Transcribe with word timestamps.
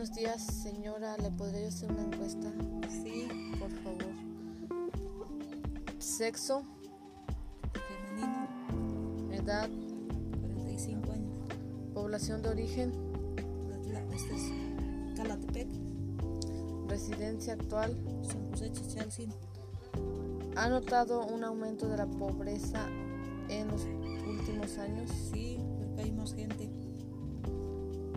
Buenos 0.00 0.16
días, 0.16 0.40
señora. 0.40 1.14
¿Le 1.18 1.30
podría 1.30 1.68
hacer 1.68 1.92
una 1.92 2.04
encuesta? 2.04 2.50
Sí, 2.88 3.28
Por 3.58 3.70
favor. 3.82 4.14
Sexo, 5.98 6.64
femenino, 8.16 9.30
edad, 9.30 9.68
45 10.54 11.12
años. 11.12 11.38
población 11.92 12.40
de 12.40 12.48
origen, 12.48 12.94
Este 14.14 14.36
es 14.36 15.16
Calatepec, 15.16 15.68
residencia 16.88 17.52
actual. 17.52 17.94
San 18.22 18.50
José 18.52 18.72
Chichalcin. 18.72 19.34
¿Ha 20.56 20.70
notado 20.70 21.26
un 21.26 21.44
aumento 21.44 21.90
de 21.90 21.98
la 21.98 22.06
pobreza 22.06 22.86
en 23.50 23.68
los 23.68 23.84
últimos 24.26 24.78
años? 24.78 25.10
Sí, 25.30 25.58
porque 25.78 26.04
hay 26.04 26.12
más 26.12 26.32
gente. 26.32 26.79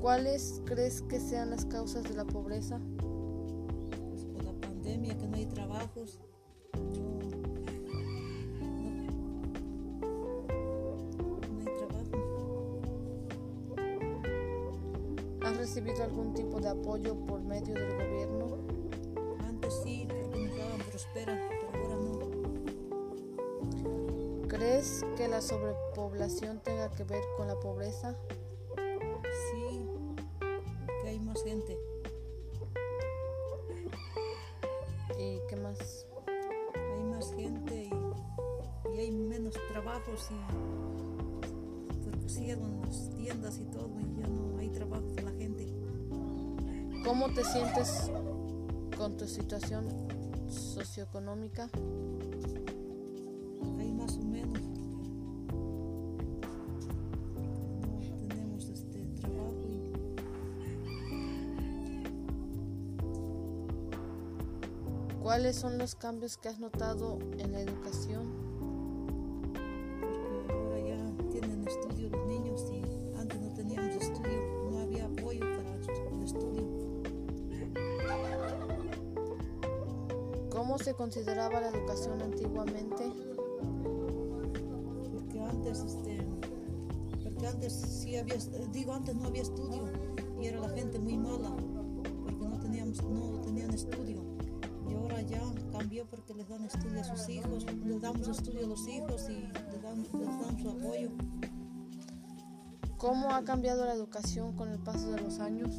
¿Cuáles 0.00 0.62
crees 0.64 1.02
que 1.02 1.20
sean 1.20 1.50
las 1.50 1.66
causas 1.66 2.04
de 2.04 2.14
la 2.14 2.24
pobreza? 2.24 2.80
Pues 4.08 4.24
por 4.24 4.42
la 4.44 4.52
pandemia, 4.52 5.18
que 5.18 5.28
no 5.28 5.36
hay 5.36 5.44
trabajos. 5.44 6.18
No, 6.72 6.80
no, 11.18 11.38
no 11.52 11.60
hay 11.60 11.66
trabajo. 11.76 12.16
¿Has 15.42 15.56
recibido 15.58 16.02
algún 16.02 16.32
tipo 16.32 16.60
de 16.62 16.70
apoyo 16.70 17.14
por 17.26 17.42
medio 17.42 17.74
del 17.74 17.92
gobierno? 17.92 18.56
Antes 19.46 19.74
sí, 19.84 20.08
porque 20.08 20.46
nos 20.46 20.56
daban 20.56 20.80
prospera, 20.88 21.38
pero 21.48 21.68
ahora 21.84 21.96
no. 21.96 22.20
¿Crees 24.48 25.04
que 25.18 25.28
la 25.28 25.42
sobrepoblación 25.42 26.60
tenga 26.60 26.90
que 26.90 27.04
ver 27.04 27.22
con 27.36 27.48
la 27.48 27.60
pobreza? 27.60 28.16
Gente. 31.42 31.78
¿Y 35.18 35.38
qué 35.48 35.56
más? 35.56 36.06
hay 36.74 37.04
más 37.04 37.32
gente 37.34 37.90
y, 37.90 38.94
y 38.94 38.98
hay 38.98 39.10
menos 39.10 39.54
trabajos 39.72 40.28
y 40.30 42.02
porque 42.04 42.28
cierran 42.28 42.80
las 42.82 43.10
tiendas 43.10 43.58
y 43.58 43.64
todo 43.64 43.90
y 44.00 44.20
ya 44.20 44.26
no 44.26 44.58
hay 44.58 44.68
trabajo 44.68 45.06
para 45.14 45.30
la 45.30 45.38
gente. 45.38 45.72
¿Cómo 47.04 47.32
te 47.32 47.44
sientes 47.44 48.10
con 48.96 49.16
tu 49.16 49.26
situación 49.26 50.08
socioeconómica? 50.48 51.68
¿Cuáles 65.22 65.56
son 65.56 65.76
los 65.76 65.94
cambios 65.96 66.38
que 66.38 66.48
has 66.48 66.58
notado 66.60 67.18
en 67.36 67.52
la 67.52 67.60
educación? 67.60 68.26
porque 69.52 70.52
ahora 70.54 70.80
ya 70.80 71.28
tienen 71.30 71.68
estudio 71.68 72.08
los 72.08 72.26
niños 72.26 72.64
y 72.72 73.18
antes 73.18 73.38
no 73.38 73.52
teníamos 73.52 73.96
estudio, 73.96 74.70
no 74.70 74.78
había 74.78 75.04
apoyo 75.04 75.40
para 75.40 75.74
el 75.74 76.22
estudio. 76.24 76.62
¿Cómo 80.48 80.78
se 80.78 80.94
consideraba 80.94 81.60
la 81.60 81.68
educación 81.68 82.22
antiguamente? 82.22 83.12
porque 85.12 85.40
antes 85.40 85.80
este 85.80 86.26
porque 87.22 87.46
antes 87.46 87.72
sí 87.74 88.16
había 88.16 88.36
digo 88.72 88.94
antes 88.94 89.14
no 89.14 89.26
había 89.26 89.42
estudio 89.42 89.84
y 90.40 90.46
era 90.46 90.60
la 90.60 90.70
gente 90.70 90.98
muy 90.98 91.18
mala 91.18 91.54
porque 92.24 92.46
no 92.46 92.58
teníamos 92.58 93.02
no 93.02 93.38
tenían 93.42 93.70
estudio 93.72 94.29
ya 95.30 95.40
cambió 95.72 96.06
porque 96.06 96.34
les 96.34 96.48
dan 96.48 96.64
estudio 96.64 97.00
a 97.00 97.04
sus 97.04 97.28
hijos 97.28 97.64
les 97.84 98.00
damos 98.00 98.28
estudio 98.28 98.64
a 98.64 98.68
los 98.68 98.86
hijos 98.88 99.28
y 99.30 99.46
les 99.72 99.82
dan, 99.82 100.02
les 100.02 100.12
dan 100.12 100.58
su 100.58 100.70
apoyo 100.70 101.10
¿Cómo 103.00 103.30
ha 103.30 103.42
cambiado 103.44 103.86
la 103.86 103.94
educación 103.94 104.54
con 104.54 104.68
el 104.68 104.78
paso 104.78 105.10
de 105.12 105.22
los 105.22 105.38
años? 105.38 105.70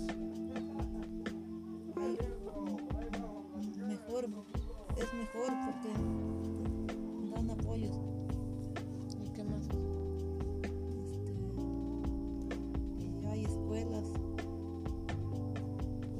Mejor 3.88 4.26
es 4.98 5.14
mejor 5.14 5.54
porque 5.68 5.94
dan 7.32 7.52
apoyos 7.52 7.96
¿Y 9.24 9.30
qué 9.30 9.44
más? 9.44 9.68
Este, 12.98 13.20
y 13.22 13.26
hay 13.28 13.46
escuelas 13.46 14.06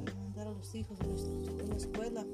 para 0.04 0.14
mandar 0.20 0.46
a 0.46 0.52
los 0.52 0.72
hijos 0.72 1.00
a 1.00 1.66
la 1.66 1.76
escuela 1.76 2.24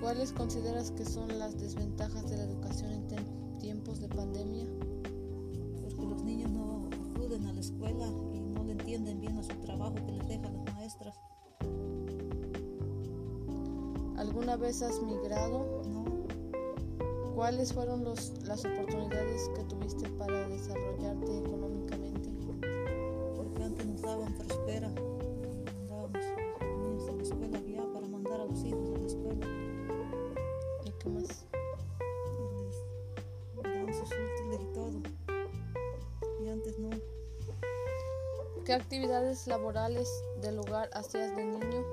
¿Cuáles 0.00 0.32
consideras 0.32 0.90
que 0.90 1.04
son 1.04 1.38
las 1.38 1.58
desventajas 1.58 2.28
de 2.28 2.36
la 2.36 2.44
educación 2.44 2.90
en 2.92 3.58
tiempos 3.58 4.00
de 4.00 4.08
pandemia? 4.08 4.66
porque 5.82 6.06
los 6.06 6.22
niños 6.24 6.50
no 6.50 6.88
acuden 7.12 7.46
a 7.46 7.52
la 7.52 7.60
escuela 7.60 8.06
y 8.32 8.40
no 8.40 8.64
le 8.64 8.72
entienden 8.72 9.20
bien 9.20 9.38
a 9.38 9.42
su 9.42 9.54
trabajo 9.60 9.94
que 9.94 10.12
les 10.12 10.26
dejan 10.28 10.54
las 10.64 10.74
maestras. 10.74 11.14
¿Alguna 14.16 14.56
vez 14.56 14.82
has 14.82 15.00
migrado? 15.02 15.82
No, 15.88 16.04
¿Cuáles 17.34 17.72
fueron 17.72 18.04
los- 18.04 18.32
las 18.44 18.64
oportunidades 18.64 19.48
que 19.56 19.64
tuviste 19.64 20.08
para 20.10 20.48
desarrollarte 20.48 21.38
económicamente? 21.38 21.81
¿Y 31.02 31.04
qué 31.04 31.10
más? 31.10 31.44
y 33.64 33.86
les 33.86 33.96
sus 33.96 34.08
útiles 34.08 34.60
y 34.60 34.72
todo. 34.72 35.02
Y 36.44 36.48
antes 36.48 36.78
no, 36.78 36.90
¿Qué 38.64 38.72
actividades 38.72 39.48
laborales 39.48 40.08
del 40.42 40.60
hogar 40.60 40.88
hacías 40.92 41.34
de 41.34 41.44
niño? 41.44 41.84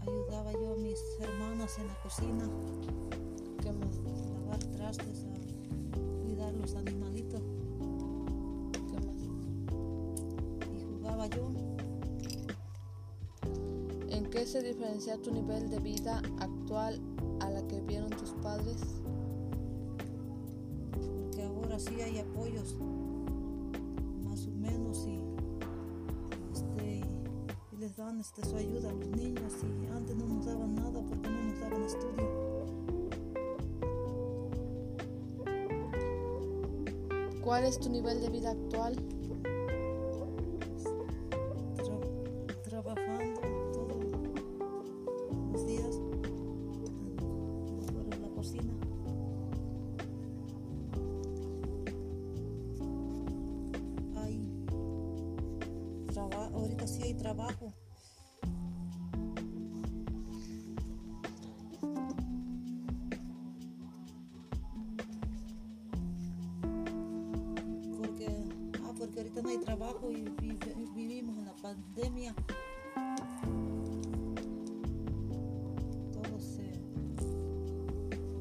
ayudaba 0.00 0.52
yo 0.52 0.72
a 0.72 0.76
mis 0.76 0.98
hermanas 1.20 1.78
en 1.78 1.88
la 1.88 1.94
cocina, 2.02 2.48
¿Qué 3.62 3.70
más? 3.72 3.98
a 3.98 4.40
lavar 4.40 4.58
trastes, 4.76 5.26
a 5.26 6.22
cuidar 6.24 6.54
los 6.54 6.74
animalitos 6.76 7.42
¿Qué 8.90 8.96
más? 9.06 9.22
y 10.72 10.84
jugaba 10.84 11.26
yo. 11.26 11.63
¿En 14.44 14.50
qué 14.50 14.60
se 14.60 14.62
diferencia 14.62 15.16
tu 15.22 15.32
nivel 15.32 15.70
de 15.70 15.78
vida 15.78 16.20
actual 16.38 17.00
a 17.40 17.48
la 17.48 17.66
que 17.66 17.80
vieron 17.80 18.10
tus 18.10 18.28
padres? 18.42 18.76
porque 20.92 21.42
ahora 21.44 21.78
sí 21.78 21.98
hay 22.02 22.18
apoyos 22.18 22.74
más 24.22 24.46
o 24.46 24.50
menos 24.50 25.06
y, 25.06 25.18
este, 26.52 27.00
y 27.72 27.76
les 27.78 27.96
dan 27.96 28.20
este, 28.20 28.44
su 28.44 28.54
ayuda 28.56 28.90
a 28.90 28.92
los 28.92 29.08
niños 29.16 29.54
y 29.62 29.86
antes 29.90 30.14
no 30.14 30.26
nos 30.26 30.44
daban 30.44 30.74
nada 30.74 31.00
porque 31.08 31.26
no 31.30 31.42
nos 31.44 31.60
daban 31.60 31.82
estudio 31.82 32.28
¿Cuál 37.42 37.64
es 37.64 37.78
tu 37.78 37.88
nivel 37.88 38.20
de 38.20 38.28
vida 38.28 38.50
actual? 38.50 38.94
Ahorita 56.32 56.86
sí 56.86 57.02
hay 57.02 57.14
trabajo. 57.14 57.72
Porque 67.98 68.26
ah 68.84 68.92
porque 68.98 69.20
ahorita 69.20 69.42
no 69.42 69.48
hay 69.48 69.58
trabajo 69.58 70.10
y 70.10 70.22
vi- 70.40 70.58
vivimos 70.94 71.36
en 71.38 71.44
la 71.46 71.54
pandemia. 71.54 72.34
Todo 76.12 76.40
se 76.40 76.80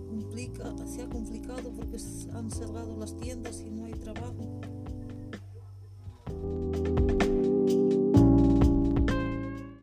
complica 0.10 0.74
se 0.88 1.02
ha 1.04 1.10
complicado 1.10 1.72
porque 1.72 1.98
han 2.34 2.52
cerrado 2.52 2.96
las 2.98 3.16
tiendas 3.18 3.62
y 3.62 3.70
no 3.72 3.86
hay 3.86 3.94
trabajo 3.94 4.60